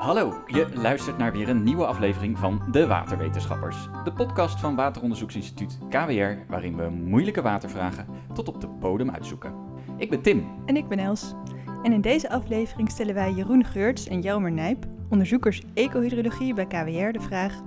[0.00, 3.76] Hallo, je luistert naar weer een nieuwe aflevering van De Waterwetenschappers.
[4.04, 9.54] De podcast van Wateronderzoeksinstituut KWR, waarin we moeilijke watervragen tot op de bodem uitzoeken.
[9.96, 10.44] Ik ben Tim.
[10.66, 11.34] En ik ben Els.
[11.82, 17.12] En in deze aflevering stellen wij Jeroen Geurts en Jelmer Nijp, onderzoekers ecohydrologie bij KWR,
[17.12, 17.62] de vraag: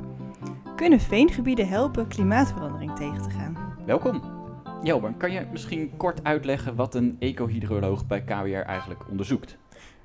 [0.75, 3.75] Kunnen veengebieden helpen klimaatverandering tegen te gaan?
[3.85, 4.21] Welkom.
[4.83, 9.57] Jelmer, kan je misschien kort uitleggen wat een ecohydroloog bij KWR eigenlijk onderzoekt?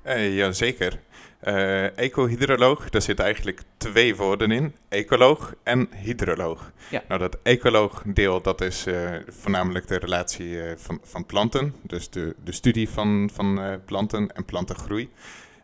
[0.05, 0.99] Uh, Jazeker.
[1.43, 4.75] Uh, ecohydroloog, daar zitten eigenlijk twee woorden in.
[4.89, 6.71] Ecoloog en hydroloog.
[6.89, 7.03] Ja.
[7.07, 11.75] Nou, dat ecoloog-deel, dat is uh, voornamelijk de relatie uh, van, van planten.
[11.81, 15.09] Dus de, de studie van, van planten en plantengroei.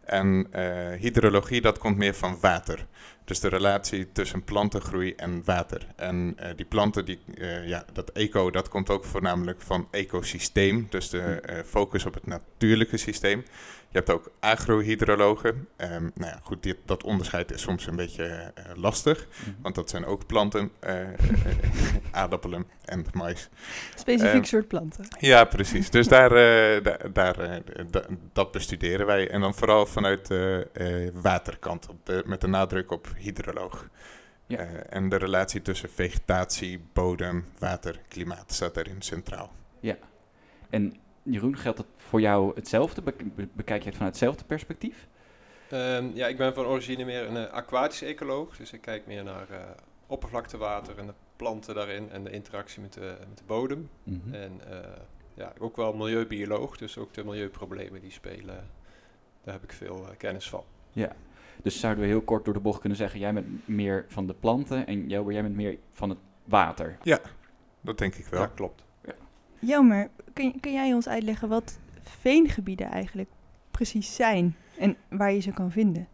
[0.05, 0.47] En
[0.99, 2.85] hydrologie, dat komt meer van water.
[3.23, 5.87] Dus de relatie tussen plantengroei en water.
[5.95, 7.19] En die planten, die,
[7.65, 10.87] ja, dat eco, dat komt ook voornamelijk van ecosysteem.
[10.89, 13.43] Dus de focus op het natuurlijke systeem.
[13.95, 15.67] Je hebt ook agrohydrologen.
[15.77, 18.23] Um, nou ja, goed, dit, dat onderscheid is soms een beetje
[18.57, 19.61] uh, lastig, mm-hmm.
[19.61, 21.07] want dat zijn ook planten, uh,
[22.11, 23.49] aardappelen en mais.
[23.95, 25.07] Specifiek um, soort planten.
[25.19, 25.89] Ja, precies.
[25.89, 27.61] Dus daar, uh, daar, daar
[28.33, 29.29] dat bestuderen wij.
[29.29, 33.89] En dan vooral vanuit de waterkant, op de, met de nadruk op hydroloog.
[34.47, 34.57] Ja.
[34.89, 39.51] en de relatie tussen vegetatie, bodem, water, klimaat staat daarin centraal.
[39.79, 39.97] Ja,
[40.69, 43.01] en Jeroen, geldt dat voor jou hetzelfde?
[43.53, 45.07] bekijk je het vanuit hetzelfde perspectief?
[45.73, 48.57] Um, ja, ik ben van origine meer een uh, aquatisch ecoloog.
[48.57, 49.57] Dus ik kijk meer naar uh,
[50.07, 53.89] oppervlaktewater en de planten daarin en de interactie met de, met de bodem.
[54.03, 54.33] Mm -hmm.
[54.33, 54.77] En uh,
[55.33, 58.69] ja, ook wel milieubioloog, dus ook de milieuproblemen die spelen,
[59.43, 60.63] daar heb ik veel kennis van.
[60.91, 61.15] Ja,
[61.61, 64.33] dus zouden we heel kort door de bocht kunnen zeggen, jij bent meer van de
[64.33, 66.97] planten en jij bent meer van het water?
[67.03, 67.19] Ja,
[67.81, 68.41] dat denk ik wel.
[68.41, 68.83] Ja, klopt.
[69.59, 71.79] Jammer, kun, jij ons uitleggen wat
[72.21, 73.29] veengebieden eigenlijk
[73.71, 76.07] precies zijn en waar je ze kan vinden?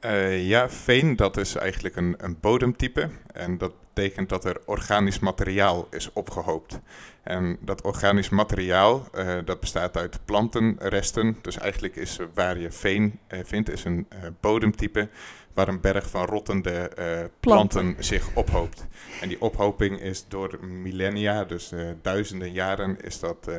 [0.00, 5.18] Uh, ja, veen dat is eigenlijk een, een bodemtype en dat betekent dat er organisch
[5.18, 6.80] materiaal is opgehoopt.
[7.22, 13.18] En dat organisch materiaal uh, dat bestaat uit plantenresten, dus eigenlijk is waar je veen
[13.28, 14.06] uh, vindt is een
[14.40, 15.08] bodemtype
[15.54, 17.96] waar een berg van rottende uh, planten.
[17.98, 18.86] zich ophoopt.
[19.20, 23.56] En die ophoping is door millennia, dus uh, duizenden jaren, is dat, uh,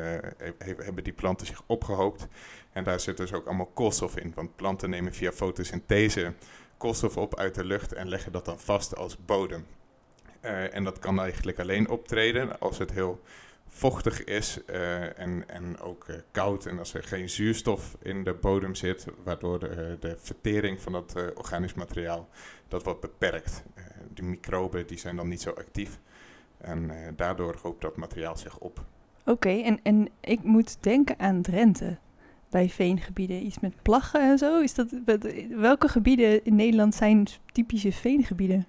[0.78, 2.26] hebben die planten zich opgehoopt.
[2.72, 6.32] En daar zit dus ook allemaal koolstof in, want planten nemen via fotosynthese
[6.76, 9.66] koolstof op uit de lucht en leggen dat dan vast als bodem.
[10.70, 13.20] en dat kan eigenlijk alleen optreden als het heel
[13.68, 18.34] vochtig is uh, en, en ook uh, koud en als er geen zuurstof in de
[18.34, 22.28] bodem zit, waardoor de, de vertering van dat organisch materiaal
[22.68, 23.62] dat wordt beperkt.
[24.14, 25.98] de microben die zijn dan niet zo actief
[26.58, 28.84] en daardoor hoopt dat materiaal zich op.
[29.24, 31.98] Oké, en, en ik moet denken aan Drenthe
[32.50, 34.60] bij veengebieden, iets met plaggen en zo.
[34.60, 34.94] Is dat,
[35.50, 38.66] welke gebieden in Nederland zijn typische veengebieden?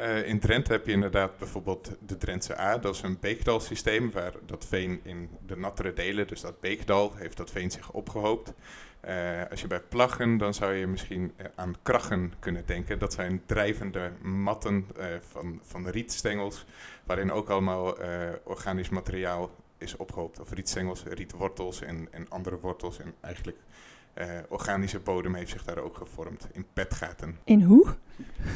[0.00, 2.78] Uh, in Drenthe heb je inderdaad bijvoorbeeld de Drentse A.
[2.78, 7.36] Dat is een beekdalsysteem waar dat veen in de nattere delen, dus dat beekdal, heeft
[7.36, 8.52] dat veen zich opgehoopt.
[9.04, 12.98] Uh, als je bij plaggen, dan zou je misschien uh, aan krachen kunnen denken.
[12.98, 14.86] Dat zijn drijvende matten
[15.20, 16.64] van, van rietstengels,
[17.04, 17.96] waarin ook allemaal
[18.44, 20.40] organisch materiaal is opgehoopt.
[20.40, 22.98] Of rietstengels, rietwortels en, en andere wortels.
[22.98, 23.58] En eigenlijk
[24.48, 27.38] organische bodem heeft zich daar ook gevormd in petgaten.
[27.44, 27.86] In hoe?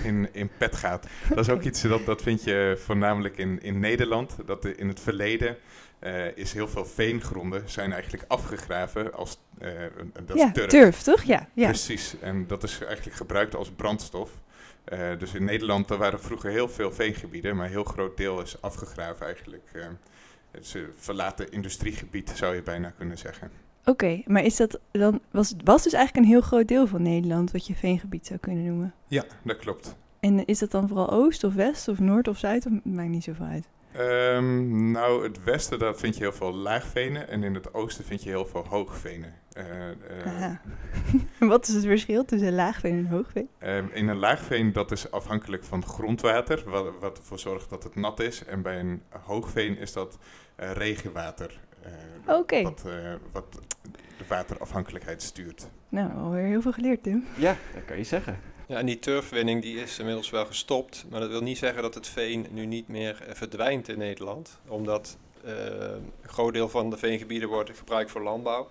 [0.03, 1.11] In, in petgaten.
[1.29, 4.37] Dat is ook iets dat, dat vind je voornamelijk in, in Nederland.
[4.47, 5.57] Dat in het verleden
[6.05, 9.71] uh, is heel veel veengronden zijn eigenlijk afgegraven als uh,
[10.27, 10.69] dat ja, turf.
[10.69, 11.03] turf.
[11.03, 11.23] toch?
[11.23, 11.67] Ja, ja.
[11.67, 12.15] Precies.
[12.21, 14.31] En dat is eigenlijk gebruikt als brandstof.
[14.93, 18.41] Uh, dus in Nederland er waren vroeger heel veel veengebieden, maar een heel groot deel
[18.41, 19.71] is afgegraven eigenlijk.
[20.51, 23.51] het is een verlaten industriegebied, zou je bijna kunnen zeggen.
[23.87, 27.03] Oké, okay, maar is dat dan, was, was dus eigenlijk een heel groot deel van
[27.03, 28.95] Nederland wat je veengebied zou kunnen noemen?
[29.09, 29.97] Ja, dat klopt.
[30.21, 32.67] En is dat dan vooral oost of west of noord of zuid?
[32.67, 33.69] Of maakt niet zoveel uit.
[33.99, 37.29] Um, nou, het westen, daar vind je heel veel laagvenen.
[37.29, 39.35] En in het oosten vind je heel veel hoogvenen.
[39.57, 39.65] Uh,
[40.37, 40.57] uh,
[41.51, 43.49] Wat is het verschil tussen laagveen en hoogveen?
[43.61, 47.95] Um, in een laagveen, dat is afhankelijk van grondwater, wat, wat ervoor zorgt dat het
[47.95, 48.45] nat is.
[48.45, 50.19] En bij een hoogveen is dat
[50.61, 51.61] uh, regenwater.
[52.27, 52.39] Oké.
[52.39, 52.63] Okay.
[52.63, 52.85] Wat,
[53.33, 53.61] wat
[54.29, 55.69] de waterafhankelijkheid stuurt.
[55.89, 57.27] Nou, alweer heel veel geleerd, Tim.
[57.37, 58.39] Ja, dat kan je zeggen.
[58.67, 61.05] Ja, en die turfwinning die is inmiddels wel gestopt.
[61.11, 64.59] Maar dat wil niet zeggen dat het veen nu niet meer verdwijnt in Nederland.
[64.69, 65.53] Omdat uh,
[66.23, 68.71] een groot deel van de veengebieden wordt gebruikt voor landbouw.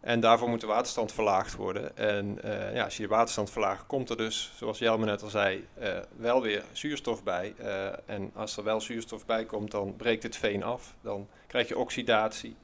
[0.00, 1.96] En daarvoor moet de waterstand verlaagd worden.
[1.96, 5.28] En uh, ja, als je de waterstand verlaagt, komt er dus, zoals Jelme net al
[5.28, 7.54] zei, uh, wel weer zuurstof bij.
[8.06, 10.94] en als er wel zuurstof bij komt, dan breekt het veen af.
[11.00, 12.56] Dan krijg je oxidatie.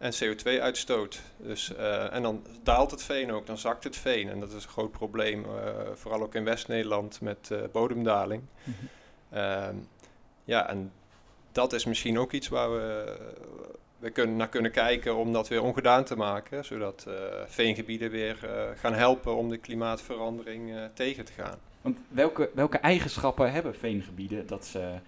[0.00, 1.20] En CO2-uitstoot.
[1.36, 4.28] Dus, eh, en dan daalt het veen ook, dan zakt het veen.
[4.28, 5.50] En dat is een groot probleem, eh,
[5.94, 8.42] vooral ook in West-Nederland met eh, bodemdaling.
[8.64, 8.76] Mhm.
[9.30, 9.74] Ehm,
[10.44, 10.92] ja, en
[11.52, 13.16] dat is misschien ook iets waar we,
[13.98, 16.64] we kunnen, naar kunnen kijken om dat weer ongedaan te maken.
[16.64, 17.06] Zodat
[17.46, 18.36] veengebieden weer
[18.76, 21.58] gaan helpen om de klimaatverandering tegen te gaan.
[21.80, 24.98] Want welke, welke eigenschappen hebben veengebieden dat ze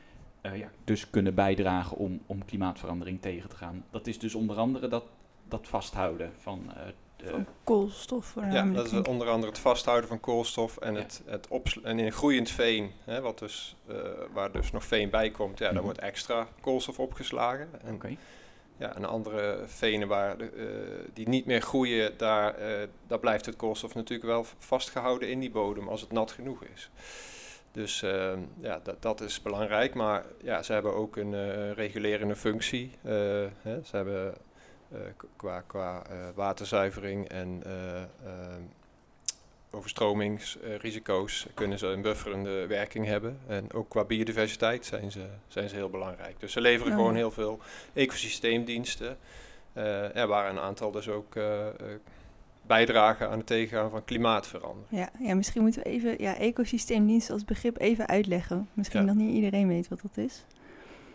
[0.42, 3.84] eh, ja, dus kunnen bijdragen om, om klimaatverandering tegen te gaan?
[3.90, 5.04] Dat is dus onder andere dat,
[5.48, 6.82] dat vasthouden van eh,
[7.16, 7.28] de...
[7.28, 11.00] Van koolstof Ja, dat is onder andere het vasthouden van koolstof en Ja.
[11.00, 11.48] het, het
[11.82, 13.96] en in groeiend veen, hè, wat dus, eh,
[14.32, 15.74] waar dus nog veen bij komt, ja, Mhm.
[15.74, 17.68] daar wordt extra koolstof opgeslagen.
[17.84, 18.16] En, Oké.
[18.76, 23.46] ja, en andere venen waar de, eh, die niet meer groeien, daar, eh, daar blijft
[23.46, 26.90] het koolstof natuurlijk wel vastgehouden in die bodem als het nat genoeg is.
[27.72, 29.94] Dus eh, ja, dat, dat is belangrijk.
[29.94, 32.90] Maar ja, ze hebben ook een eh, regulerende functie.
[33.02, 33.12] Eh,
[33.62, 34.34] hè, ze hebben
[34.92, 35.00] eh,
[35.36, 36.02] qua, qua
[36.34, 38.06] waterzuivering en eh, eh,
[39.70, 43.38] overstromingsrisico's kunnen ze een bufferende werking hebben.
[43.46, 46.40] En ook qua biodiversiteit zijn ze, zijn ze heel belangrijk.
[46.40, 47.60] Dus ze leveren gewoon heel veel
[47.92, 49.16] ecosysteemdiensten.
[50.14, 51.34] ja, waar een aantal dus ook
[52.72, 54.86] bijdragen aan het tegengaan van klimaatverandering.
[54.90, 58.68] Ja, ja, misschien moeten we even ja, ecosysteemdienst als begrip even uitleggen.
[58.74, 59.06] Misschien Ja.
[59.06, 60.44] dat niet iedereen weet wat dat is.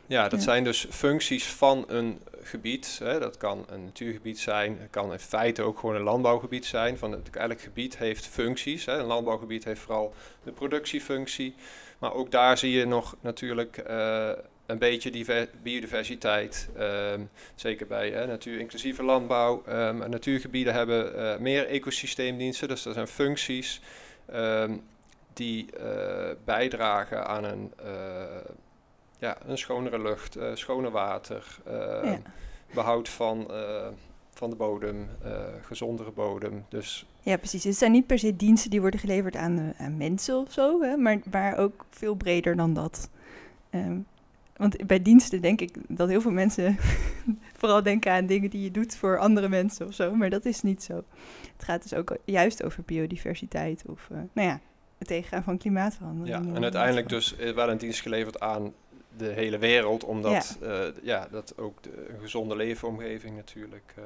[0.07, 0.45] Ja, dat Ja.
[0.45, 2.99] zijn dus functies van een gebied.
[3.03, 3.19] Hè.
[3.19, 6.97] Dat kan een natuurgebied zijn, het kan in feite ook gewoon een landbouwgebied zijn.
[6.97, 8.85] Van het, elk gebied heeft functies.
[8.85, 8.97] Hè.
[8.97, 10.13] Een landbouwgebied heeft vooral
[10.43, 11.55] de productiefunctie.
[11.99, 14.29] Maar ook daar zie je nog natuurlijk eh,
[14.67, 16.69] een beetje diver- biodiversiteit.
[16.77, 17.21] Ehm,
[17.55, 19.63] zeker bij hè, natuur-inclusieve landbouw.
[19.65, 22.67] Ehm, en natuurgebieden hebben eh, meer ecosysteemdiensten.
[22.67, 23.81] Dus dat zijn functies
[24.25, 24.77] ehm,
[25.33, 27.71] die eh, bijdragen aan een...
[27.83, 28.23] eh,
[29.19, 31.73] ja, een schonere lucht, schoner water, eh,
[32.03, 32.19] Ja.
[32.73, 33.51] behoud van,
[34.33, 35.07] van de bodem,
[35.61, 36.65] gezondere bodem.
[36.69, 37.63] Dus Ja, precies.
[37.63, 40.97] Het zijn niet per se diensten die worden geleverd aan, aan mensen of zo, hè,
[40.97, 43.09] maar, maar ook veel breder dan dat.
[44.57, 46.77] Want bij diensten denk ik dat heel veel mensen
[47.59, 50.61] vooral denken aan dingen die je doet voor andere mensen of zo, maar dat is
[50.61, 50.93] niet zo.
[51.55, 54.59] Het gaat dus ook juist over biodiversiteit of, eh, nou ja,
[54.97, 56.35] het tegengaan van klimaatverandering.
[56.35, 58.73] ja, en eh, uiteindelijk dus eh, wel een dienst geleverd aan
[59.17, 60.91] de hele wereld, omdat ja.
[61.01, 64.03] ja, dat ook de, een gezonde leefomgeving natuurlijk eh,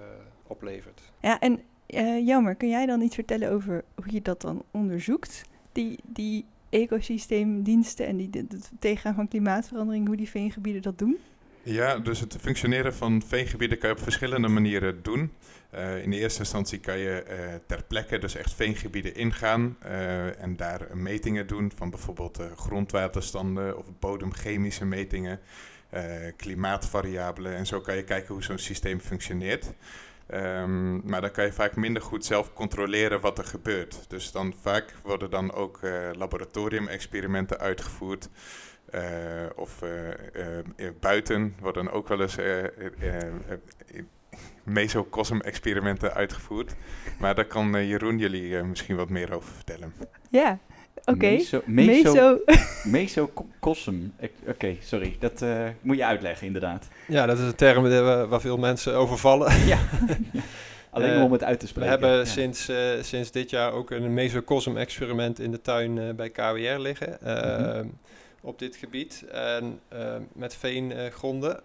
[0.47, 1.01] oplevert.
[1.19, 5.42] Ja, en eh Jammer, kun jij dan iets vertellen over hoe je dat dan onderzoekt?
[5.71, 11.18] Die, die ecosysteemdiensten en die, het tegengaan van klimaatverandering, hoe die veengebieden dat doen?
[11.63, 15.31] Ja, dus het functioneren van veengebieden kan je op verschillende manieren doen.
[15.69, 20.41] Eh, in de eerste instantie kan je eh, ter plekke dus echt veengebieden ingaan eh,
[20.41, 25.39] en daar metingen doen van bijvoorbeeld grondwaterstanden of bodemchemische metingen,
[26.35, 29.73] klimaatvariabelen en zo kan je kijken hoe zo'n systeem functioneert.
[30.31, 34.06] Ehm, maar dan kan je vaak minder goed zelf controleren wat er gebeurt.
[34.07, 38.30] Dus dan vaak worden dan ook eh laboratoriumexperimenten uitgevoerd.
[38.86, 39.01] Eh,
[39.56, 42.38] of eh, buiten worden ook wel eens
[44.63, 46.75] mesocosm-experimenten uitgevoerd.
[47.19, 49.94] Maar daar kan Jeroen jullie misschien wat meer over vertellen.
[50.30, 50.60] Ja,
[51.06, 51.30] oké.
[51.30, 52.39] Meso, meso,
[54.48, 55.15] Oké, sorry.
[55.19, 56.88] Dat eh, moet je uitleggen, inderdaad.
[57.07, 59.51] Ja, dat is een term we- waar veel mensen over vallen.
[59.68, 59.77] Ja.
[60.94, 61.92] Alleen Eh, om het uit te We spreken.
[61.92, 62.25] hebben Ja.
[62.25, 67.21] sinds, eh, sinds dit jaar ook een mesocosm-experiment in de tuin eh, bij KWR liggen.
[67.21, 67.85] eh, Mhm.
[68.44, 69.23] Op dit gebied.
[69.31, 69.99] En eh,
[70.33, 71.59] met veengronden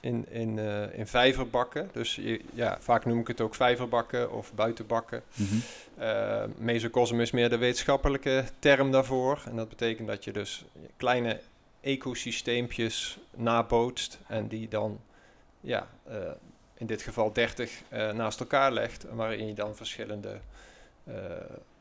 [0.00, 1.90] in, in, eh, in vijverbakken.
[1.92, 5.22] Dus je, ja, vaak noem ik het ook vijverbakken of buitenbakken.
[5.98, 9.42] Eh mesocosm is meer de wetenschappelijke term daarvoor.
[9.46, 10.64] En dat betekent dat je dus
[10.96, 11.40] kleine
[11.80, 15.00] ecosysteempjes nabootst en die dan,
[15.60, 16.16] ja, eh,
[16.74, 20.40] in dit geval 30 eh, naast elkaar legt, waarin je dan verschillende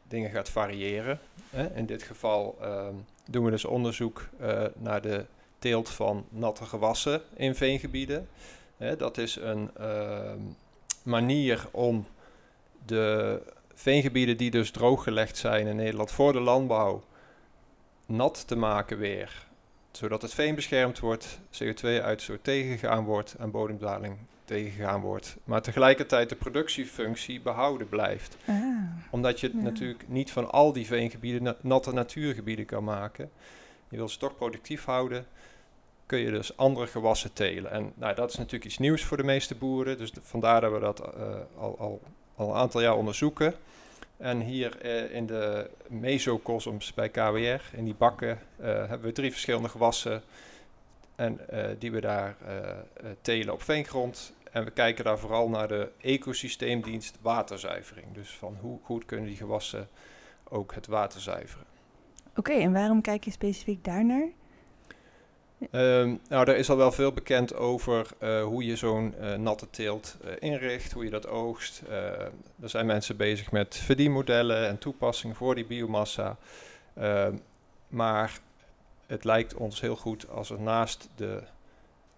[0.08, 1.20] dingen gaat variëren.
[1.50, 1.76] Hè.
[1.76, 2.94] In dit geval ehm,
[3.30, 4.30] doen we dus onderzoek
[4.78, 5.26] naar de
[5.60, 8.28] teelt van natte gewassen in veengebieden.
[8.78, 10.40] Hè, dat is een ehm,
[11.04, 12.06] manier om
[12.86, 13.42] de
[13.74, 17.04] veengebieden die dus drooggelegd zijn in Nederland voor de landbouw
[18.06, 19.46] nat te maken weer.
[19.92, 25.38] Zodat het veen beschermd wordt, CO2-uitstoot tegengegaan wordt en bodemdaling tegengegaan wordt.
[25.44, 28.38] Maar tegelijkertijd de productiefunctie behouden blijft.
[28.48, 28.56] Ah,
[29.12, 29.62] Omdat je Ja.
[29.62, 33.32] natuurlijk niet van al die veengebieden na- natte natuurgebieden kan maken.
[33.90, 35.26] Je wil ze toch productief houden,
[36.06, 37.72] kun je dus andere gewassen telen.
[37.72, 39.98] En nou, dat is natuurlijk iets nieuws voor de meeste boeren.
[39.98, 42.02] Dus vandaar dat we dat eh, al, al,
[42.36, 43.54] al een aantal jaar onderzoeken.
[44.18, 49.32] En hier eh, in de mesocosms bij KWR, in die bakken, eh, hebben we drie
[49.32, 50.24] verschillende gewassen.
[51.16, 51.40] En
[51.80, 52.38] die we daar
[53.22, 54.34] telen op veengrond.
[54.52, 58.14] En we kijken daar vooral naar de ecosysteemdienst waterzuivering.
[58.14, 59.88] Dus van hoe goed kunnen die gewassen
[60.50, 61.66] ook het water zuiveren.
[62.38, 64.28] Oké, en waarom kijk je specifiek daarnaar?
[65.72, 69.70] Ehm, nou, er is al wel veel bekend over uh, hoe je zo'n uh, natte
[69.70, 71.82] teelt uh, inricht, hoe je dat oogst.
[72.62, 76.38] er zijn mensen bezig met verdienmodellen en toepassingen voor die biomassa.
[76.94, 77.36] Ehm,
[77.88, 78.40] maar
[79.06, 81.44] het lijkt ons heel goed als er naast de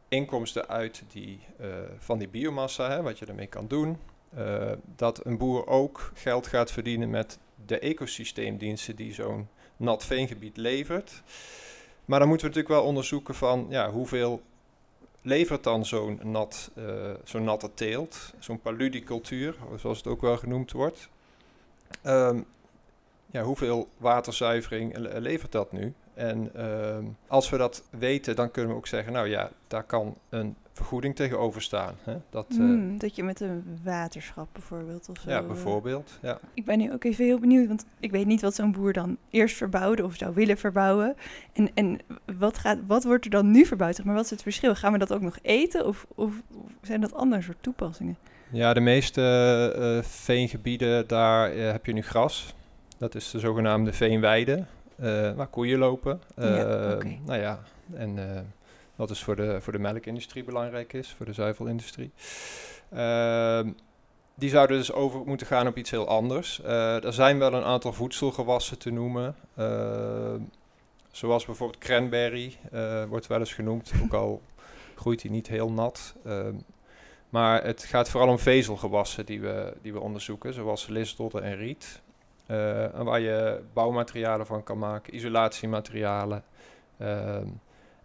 [0.07, 1.39] inkomsten uit die,
[1.97, 3.97] van die biomassa, hè, wat je ermee kan doen,
[4.95, 9.47] dat een boer ook geld gaat verdienen met de ecosysteemdiensten die zo'n
[9.79, 11.21] nat veengebied levert.
[12.05, 14.41] Maar dan moeten we natuurlijk wel onderzoeken van ja, hoeveel
[15.21, 20.71] levert dan zo'n nat, uh, zo'n natte teelt, zo'n paludicultuur, zoals het ook wel genoemd
[20.71, 21.09] wordt.
[22.05, 22.45] Um,
[23.31, 25.93] ja, hoeveel waterzuivering levert dat nu?
[26.13, 30.17] En um, als we dat weten, dan kunnen we ook zeggen, nou ja, daar kan
[30.29, 31.95] een vergoeding tegenover staan.
[32.03, 32.15] Hè?
[32.29, 35.29] Dat, mm, uh, dat je met een waterschap bijvoorbeeld of zo.
[35.29, 36.19] Ja, bijvoorbeeld.
[36.21, 36.39] Ja.
[36.53, 39.17] Ik ben nu ook even heel benieuwd, want ik weet niet wat zo'n boer dan
[39.29, 41.15] eerst verbouwde of zou willen verbouwen.
[41.53, 41.99] En, en
[42.37, 43.95] wat, gaat, wat wordt er dan nu verbouwd?
[43.95, 44.75] Zeg maar wat is het verschil?
[44.75, 48.17] Gaan we dat ook nog eten of, of, of zijn dat andere soort toepassingen?
[48.51, 49.21] Ja, de meeste
[49.79, 52.55] uh, veengebieden, daar uh, heb je nu gras.
[52.97, 54.65] Dat is de zogenaamde veenweide,
[55.35, 56.21] waar koeien lopen.
[56.35, 57.19] Ja, okay.
[57.25, 57.59] Nou ja,
[57.93, 58.17] en
[58.99, 62.11] wat dus voor de, voor de melkindustrie belangrijk is, voor de zuivelindustrie.
[62.93, 63.59] Uh,
[64.35, 66.61] die zouden dus over moeten gaan op iets heel anders.
[66.65, 69.35] Uh, er zijn wel een aantal voedselgewassen te noemen.
[69.59, 70.33] Uh,
[71.11, 73.91] zoals bijvoorbeeld cranberry, uh, wordt wel eens genoemd.
[74.03, 74.41] Ook al
[74.95, 76.15] groeit hij niet heel nat.
[76.25, 76.55] Ehm,
[77.29, 82.01] maar het gaat vooral om vezelgewassen die we, die we onderzoeken, zoals lisdodden en riet.
[82.47, 86.43] en waar je bouwmaterialen van kan maken, isolatiematerialen.
[86.97, 87.47] Ehm,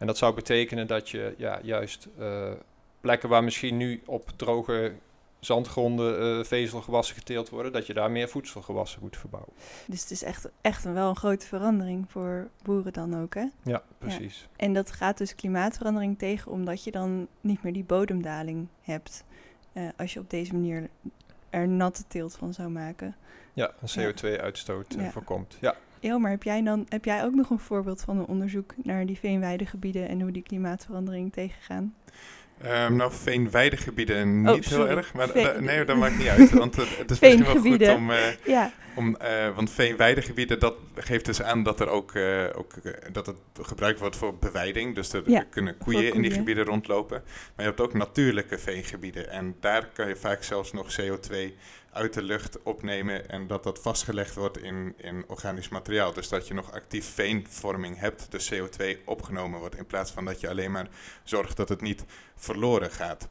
[0.05, 2.53] en dat zou betekenen dat je ja, juist uh,
[3.01, 4.93] plekken waar misschien nu op droge
[5.39, 9.53] zandgronden uh, vezelgewassen geteeld worden, dat je daar meer voedselgewassen moet verbouwen.
[9.87, 13.45] Dus het is echt, echt een, wel een grote verandering voor boeren dan ook, hè?
[13.63, 14.41] Ja, precies.
[14.41, 14.65] Ja.
[14.65, 19.25] En dat gaat dus klimaatverandering tegen, omdat je dan niet meer die bodemdaling hebt.
[19.73, 20.89] Uh, als je op deze manier
[21.51, 23.17] er natte teelt van zou maken.
[23.53, 25.11] Ja, een CO2-uitstoot ja.
[25.11, 25.57] voorkomt.
[25.61, 25.77] Ja.
[26.05, 29.19] Elmer, heb jij, dan, heb jij ook nog een voorbeeld van een onderzoek naar die
[29.19, 31.95] veenweidegebieden en hoe die klimaatverandering tegengaan?
[32.65, 35.31] Um, nou, veenweidegebieden niet oh, heel erg, maar
[35.61, 36.51] nee, dat maakt niet uit.
[36.51, 38.11] Want het, het is misschien wel goed om...
[38.11, 38.73] Uh, ja.
[38.97, 42.73] Om uh, want veenweidegebieden, dat geeft dus aan dat er ook, uh, ook
[43.13, 44.95] dat het gebruikt wordt voor beweiding.
[44.95, 47.23] Dus er ja, kunnen koeien, koeien in die gebieden rondlopen.
[47.25, 49.31] Maar je hebt ook natuurlijke veengebieden.
[49.31, 51.55] En daar kan je vaak zelfs nog CO2
[51.95, 56.13] uit de lucht opnemen en dat dat vastgelegd wordt in, in organisch materiaal.
[56.13, 60.41] Dus dat je nog actief veenvorming hebt, dus CO2 opgenomen wordt, in plaats van dat
[60.41, 60.89] je alleen maar
[61.25, 62.05] zorgt dat het niet
[62.37, 63.29] verloren gaat.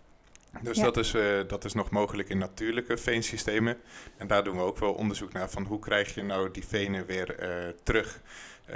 [0.62, 0.84] Dus ja.
[0.84, 3.78] dat, is, uh, dat is nog mogelijk in natuurlijke veensystemen.
[4.18, 7.06] En daar doen we ook wel onderzoek naar van hoe krijg je nou die venen
[7.06, 8.22] weer uh, terug.
[8.70, 8.76] Uh,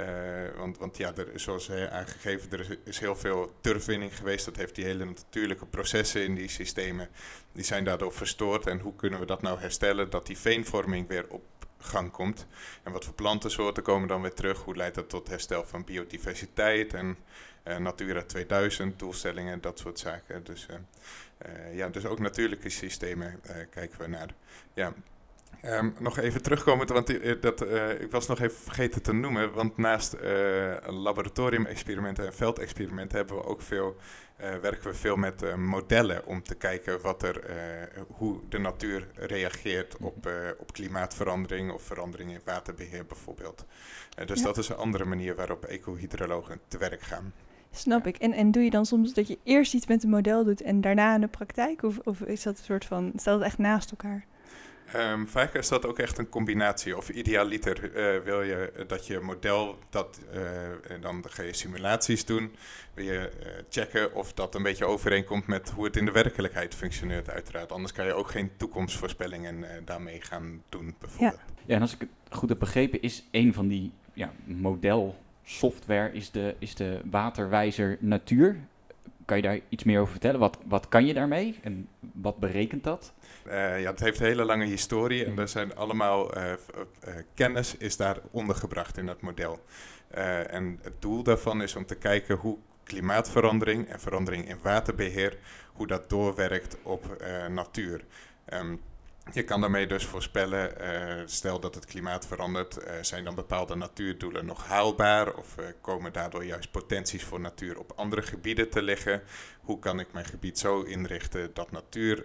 [0.56, 4.44] want, want ja, er, zoals aangegeven, er is, is, heel veel turfwinning geweest.
[4.44, 7.08] Dat heeft die hele natuurlijke processen in die systemen,
[7.52, 8.66] die zijn daardoor verstoord.
[8.66, 11.42] En hoe kunnen we dat nou herstellen, dat die veenvorming weer op
[11.78, 12.46] gang komt?
[12.82, 14.62] En wat voor plantensoorten komen dan weer terug?
[14.62, 17.16] Hoe leidt dat tot herstel van biodiversiteit en
[17.64, 20.44] uh, Natura 2000 doelstellingen, dat soort zaken.
[20.44, 20.66] Dus,
[21.72, 24.34] ja, dus ook natuurlijke systemen kijken we naar.
[24.74, 24.94] Ja,
[25.64, 27.06] Um, nog even terugkomen, want
[27.42, 27.60] dat,
[28.00, 29.52] ik was nog even vergeten te noemen.
[29.52, 33.96] Want naast uh, laboratoriumexperimenten en veldexperimenten hebben we ook veel,
[34.38, 37.40] werken we veel met modellen om te kijken wat er,
[38.16, 43.64] hoe de natuur reageert op, op klimaatverandering of verandering in waterbeheer bijvoorbeeld.
[44.26, 44.44] dus ja.
[44.44, 47.32] dat is een andere manier waarop ecohydrologen te werk gaan.
[47.70, 48.16] Snap ik.
[48.16, 50.80] En, en doe je dan soms dat je eerst iets met een model doet en
[50.80, 51.82] daarna in de praktijk?
[51.82, 54.26] Of, of is dat een soort van, staat het echt naast elkaar?
[54.96, 56.96] Um, vaak is dat ook echt een combinatie.
[56.96, 62.24] Of idealiter uh, wil je dat je model, dat, uh, en dan ga je simulaties
[62.24, 62.54] doen,
[62.94, 66.74] wil je uh, checken of dat een beetje overeenkomt met hoe het in de werkelijkheid
[66.74, 67.72] functioneert uiteraard.
[67.72, 71.40] Anders kan je ook geen toekomstvoorspellingen daarmee gaan doen bijvoorbeeld.
[71.46, 71.54] Ja.
[71.66, 76.30] ja, en als ik het goed heb begrepen is een van die ja, modelsoftware is
[76.30, 78.56] de, is de waterwijzer natuur.
[79.28, 80.40] Kan je daar iets meer over vertellen?
[80.40, 83.12] Wat, wat kan je daarmee en wat berekent dat?
[83.46, 87.76] Uh, ja, het heeft een hele lange historie en er zijn allemaal uh, uh, kennis
[87.76, 89.60] is daar ondergebracht in dat model.
[90.50, 95.38] en het doel daarvan is om te kijken hoe klimaatverandering en verandering in waterbeheer,
[95.72, 98.04] hoe dat doorwerkt op natuur.
[98.52, 98.80] Um,
[99.32, 100.72] je kan daarmee dus voorspellen,
[101.28, 106.70] stel dat het klimaat verandert, zijn dan bepaalde natuurdoelen nog haalbaar of komen daardoor juist
[106.70, 109.22] potenties voor natuur op andere gebieden te liggen?
[109.60, 112.24] Hoe kan ik mijn gebied zo inrichten dat natuur,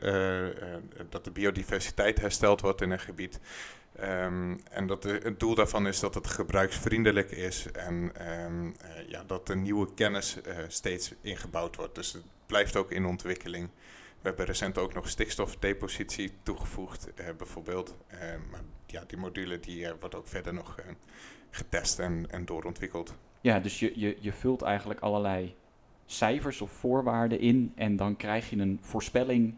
[1.10, 3.40] dat de biodiversiteit hersteld wordt in een gebied?
[4.02, 8.12] Um, en dat het doel daarvan is dat het gebruiksvriendelijk is en
[8.46, 8.76] um,
[9.08, 11.96] ja, dat de nieuwe kennis steeds ingebouwd wordt.
[11.96, 13.70] Dus het blijft ook in ontwikkeling.
[14.24, 17.96] We hebben recent ook nog stikstofdepositie toegevoegd, uh, bijvoorbeeld.
[18.14, 18.20] Uh,
[18.52, 20.80] maar ja, die module die, wordt ook verder nog
[21.50, 23.14] getest en, en doorontwikkeld.
[23.42, 25.56] Ja, dus je, je, je vult eigenlijk allerlei
[26.06, 29.56] cijfers of voorwaarden in en dan krijg je een voorspelling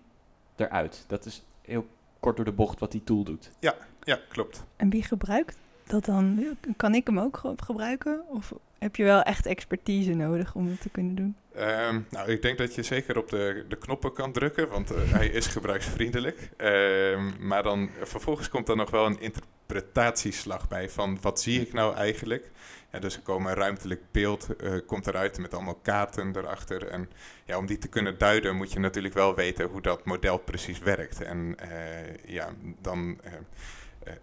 [0.56, 1.06] eruit.
[1.08, 1.88] Dat is heel
[2.20, 3.52] kort door de bocht wat die tool doet.
[3.60, 4.64] Ja, ja, klopt.
[4.76, 6.58] En wie gebruikt dat dan?
[6.78, 8.24] Kan ik hem ook gebruiken?
[8.28, 8.54] Of
[8.86, 11.36] heb je wel echt expertise nodig om het te kunnen doen?
[11.58, 14.98] Um, nou, ik denk dat je zeker op de, de knoppen kan drukken, want uh,
[15.12, 16.50] hij is gebruiksvriendelijk.
[16.58, 21.74] Um, maar dan vervolgens komt er nog wel een interpretatieslag bij van wat zie ik
[21.74, 22.52] nou eigenlijk?
[22.92, 26.88] Ja, dus er komen een ruimtelijk beeld uh, komt eruit met allemaal kaarten erachter.
[26.88, 27.10] En
[27.46, 30.80] ja, om die te kunnen duiden moet je natuurlijk wel weten hoe dat model precies
[30.80, 31.22] werkt.
[31.22, 32.50] En uh, ja,
[32.82, 33.32] dan eh,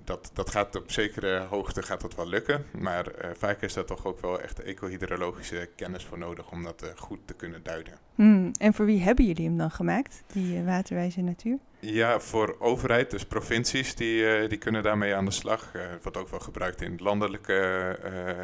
[0.04, 3.84] dat, dat gaat op zekere hoogte gaat dat wel lukken, maar uh, vaak is daar
[3.84, 7.94] toch ook wel echt ecohydrologische kennis voor nodig om dat uh, goed te kunnen duiden.
[8.14, 11.58] Hmm, en voor wie hebben jullie hem dan gemaakt, die waterwijze natuur?
[11.84, 15.72] Ja, voor overheid, dus provincies, die, die kunnen daarmee aan de slag.
[15.72, 17.98] Het wordt ook wel gebruikt in landelijke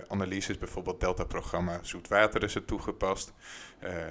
[0.09, 3.33] analyses, bijvoorbeeld Delta-programma Zoetwater is er toegepast.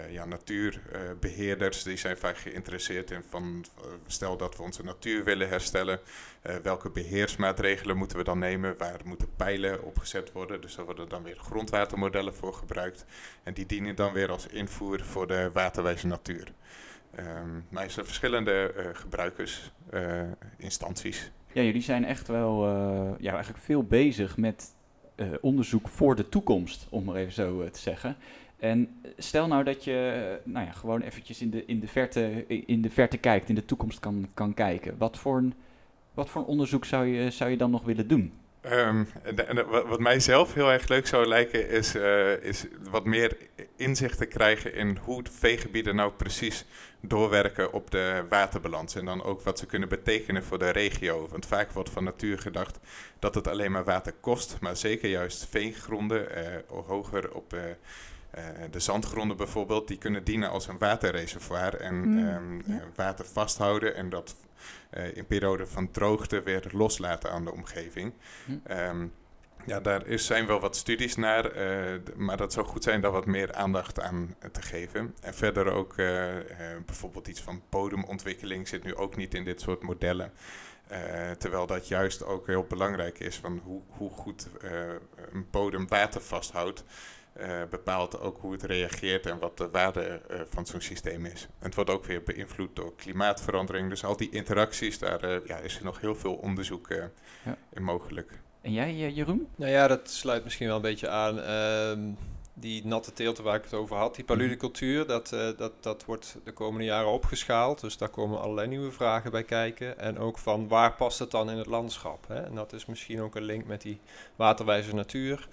[0.10, 3.66] ja, natuurbeheerders, die zijn vaak geïnteresseerd in van,
[4.06, 6.00] stel dat we onze natuur willen herstellen,
[6.64, 8.78] welke beheer beheersmaatregelen moeten we dan nemen?
[8.78, 10.62] Waar moeten pijlen opgezet worden?
[10.62, 13.06] Dus daar worden dan weer grondwatermodellen voor gebruikt.
[13.44, 16.54] En die dienen dan weer als invoer voor de waterwijze natuur.
[17.20, 21.20] Um, maar er zijn verschillende gebruikersinstanties.
[21.20, 24.76] Uh, ja, jullie zijn echt wel uh, ja, eigenlijk veel bezig met
[25.42, 28.16] onderzoek voor de toekomst, om maar even zo te zeggen.
[28.58, 32.82] En stel nou dat je nou ja, gewoon eventjes in de, in, de verte, in
[32.82, 34.98] de verte kijkt, in de toekomst kan, kan kijken.
[34.98, 35.54] Wat voor een
[36.18, 38.34] wat voor onderzoek zou je, zou je dan nog willen doen?
[38.66, 39.08] Um,
[39.88, 43.38] wat mij zelf heel erg leuk zou lijken, is, uh, is wat meer
[43.76, 46.66] inzicht te krijgen in hoe de veegebieden nou precies
[47.02, 48.96] doorwerken op de waterbalans.
[48.96, 51.28] En dan ook wat ze kunnen betekenen voor de regio.
[51.30, 52.80] Want vaak wordt van natuur gedacht
[53.20, 57.54] dat het alleen maar water kost, maar zeker juist veengronden, uh, hoger op.
[57.54, 57.62] Uh,
[58.72, 62.82] de zandgronden bijvoorbeeld, die kunnen dienen als een waterreservoir en mm, um, ja.
[62.96, 64.36] water vasthouden en dat
[64.98, 68.14] uh, in periode van droogte weer loslaten aan de omgeving.
[68.46, 68.72] Hm.
[68.72, 69.14] Um,
[69.66, 73.12] ja, daar is, zijn wel wat studies naar, uh, maar dat zou goed zijn daar
[73.12, 75.16] wat meer aandacht aan te geven.
[75.22, 76.26] En verder ook uh,
[76.86, 80.32] bijvoorbeeld iets van bodemontwikkeling zit nu ook niet in dit soort modellen.
[81.38, 84.48] terwijl dat juist ook heel belangrijk is van hoe, hoe goed
[85.32, 86.84] een bodem water vasthoudt.
[87.40, 91.44] Uh, bepaalt ook hoe het reageert en wat de waarde uh, van zo'n systeem is.
[91.44, 93.90] En het wordt ook weer beïnvloed door klimaatverandering.
[93.90, 97.10] Dus al die interacties, daar uh, ja, is er nog heel veel onderzoek ja.
[97.74, 98.40] in mogelijk.
[98.62, 99.48] En jij, Jeroen?
[99.56, 101.42] Nou ja, dat sluit misschien wel een beetje aan.
[101.42, 102.00] Ehm,
[102.54, 104.34] die natte teelten waar ik het over had, die mhm.
[104.34, 107.82] paludicultuur, dat, dat, dat wordt de komende jaren opgeschaald.
[107.82, 110.00] Dus daar komen allerlei nieuwe vragen bij kijken.
[110.00, 112.28] En ook van waar past het dan in het landschap?
[112.28, 112.44] Hè?
[112.44, 114.00] En dat is misschien ook een link met die
[114.36, 115.48] waterwijze natuur.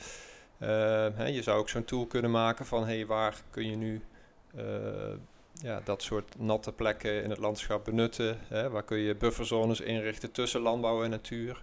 [0.65, 0.69] Uh,
[1.15, 4.03] hè, je zou ook zo'n tool kunnen maken van waar kun je nu
[4.57, 4.63] uh,
[5.53, 8.39] ja, dat soort natte plekken in het landschap benutten.
[8.49, 8.71] Hè?
[8.71, 11.63] Waar kun je bufferzones inrichten tussen landbouw en natuur.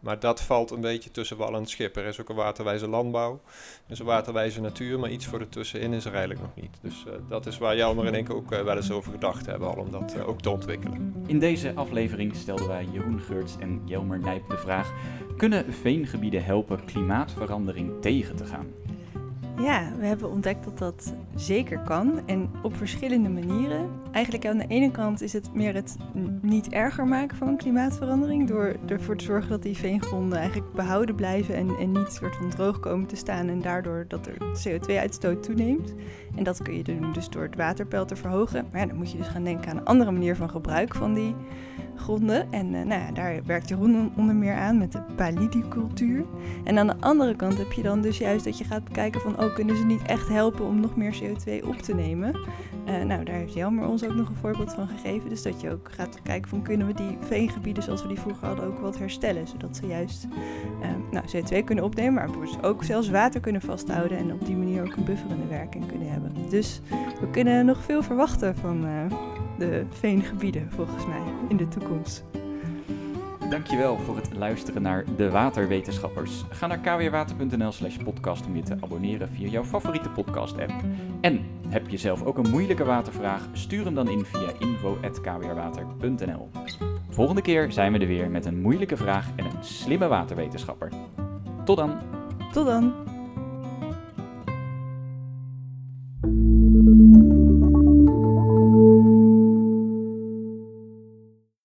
[0.00, 1.96] Maar dat valt een beetje tussen wal en schip.
[1.96, 3.40] Er is ook een waterwijze landbouw,
[3.88, 6.78] is een waterwijze natuur, maar iets voor tussenin is er eigenlijk nog niet.
[6.80, 9.68] Dus uh, dat is waar Jelmer en ik ook uh, wel eens over gedacht hebben,
[9.68, 11.14] al om dat uh, ook te ontwikkelen.
[11.26, 14.92] In deze aflevering stelden wij Jeroen Geurts en Jelmer Nijp de vraag:
[15.36, 18.66] kunnen veengebieden helpen klimaatverandering tegen te gaan?
[19.62, 23.90] Ja, we hebben ontdekt dat dat zeker kan en op verschillende manieren.
[24.12, 25.96] Eigenlijk aan de ene kant is het meer het
[26.40, 31.54] niet erger maken van klimaatverandering door ervoor te zorgen dat die veengronden eigenlijk behouden blijven
[31.54, 35.94] en, en niet soort van droog komen te staan en daardoor dat er CO2-uitstoot toeneemt.
[36.36, 38.66] En dat kun je doen dus door het waterpeil te verhogen.
[38.70, 41.14] Maar ja, dan moet je dus gaan denken aan een andere manier van gebruik van
[41.14, 41.34] die
[42.00, 42.52] gronden.
[42.52, 46.24] En uh, nou ja, daar werkt Jeroen onder meer aan met de palidicultuur.
[46.64, 49.40] En aan de andere kant heb je dan dus juist dat je gaat kijken van...
[49.40, 52.34] oh, kunnen ze niet echt helpen om nog meer CO2 op te nemen?
[52.88, 55.28] Uh, nou, daar heeft Jelmer ons ook nog een voorbeeld van gegeven.
[55.28, 58.46] Dus dat je ook gaat kijken van kunnen we die veengebieden zoals we die vroeger
[58.46, 59.48] hadden ook wat herstellen.
[59.48, 60.26] Zodat ze juist
[60.82, 62.28] uh, nou, CO2 kunnen opnemen, maar
[62.62, 64.18] ook zelfs water kunnen vasthouden.
[64.18, 66.32] En op die manier ook een bufferende werking kunnen hebben.
[66.48, 66.80] Dus
[67.20, 68.86] we kunnen nog veel verwachten van
[69.58, 72.24] de veengebieden volgens mij in de toekomst.
[73.50, 76.44] Dankjewel voor het luisteren naar De Waterwetenschappers.
[76.50, 80.72] Ga naar kwwater.nl slash podcast om je te abonneren via jouw favoriete podcast app.
[81.20, 83.48] En heb je zelf ook een moeilijke watervraag?
[83.52, 86.48] Stuur hem dan in via info.kwrwater.nl
[87.08, 90.92] Volgende keer zijn we er weer met een moeilijke vraag en een slimme waterwetenschapper.
[91.64, 91.98] Tot dan!
[92.52, 93.09] Tot dan!